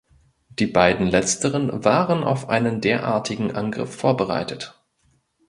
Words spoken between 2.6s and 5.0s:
derartigen Angriff vorbereitet.